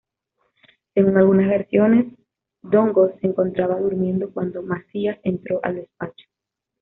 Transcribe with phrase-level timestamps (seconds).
[0.95, 2.07] Según algunas versiones,
[2.65, 6.25] Ndongo se encontraba durmiendo cuando Macías entró al despacho.